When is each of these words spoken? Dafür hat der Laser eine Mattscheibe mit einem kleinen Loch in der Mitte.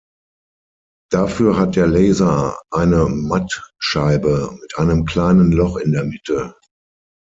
Dafür 1.11 1.59
hat 1.59 1.75
der 1.75 1.85
Laser 1.85 2.59
eine 2.71 3.05
Mattscheibe 3.05 4.57
mit 4.59 4.75
einem 4.79 5.05
kleinen 5.05 5.51
Loch 5.51 5.75
in 5.75 5.91
der 5.91 6.05
Mitte. 6.05 6.55